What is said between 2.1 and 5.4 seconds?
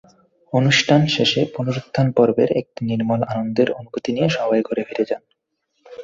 পর্বের একটি নির্মল আনন্দের অনুভূতি নিয়ে সবাই ঘরে ফিরে যান।